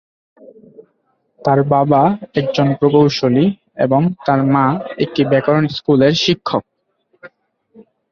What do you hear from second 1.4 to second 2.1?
তার বাবা